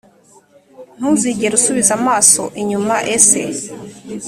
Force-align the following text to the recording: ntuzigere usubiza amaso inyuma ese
ntuzigere 0.97 1.53
usubiza 1.55 1.91
amaso 1.99 2.41
inyuma 2.61 2.95
ese 3.15 3.41